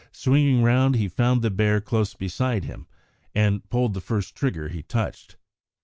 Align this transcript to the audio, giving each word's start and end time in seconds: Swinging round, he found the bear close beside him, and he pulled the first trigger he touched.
Swinging 0.11 0.63
round, 0.63 0.95
he 0.95 1.07
found 1.07 1.43
the 1.43 1.51
bear 1.51 1.79
close 1.79 2.15
beside 2.15 2.63
him, 2.63 2.87
and 3.35 3.57
he 3.61 3.67
pulled 3.69 3.93
the 3.93 4.01
first 4.01 4.33
trigger 4.33 4.67
he 4.67 4.81
touched. 4.81 5.37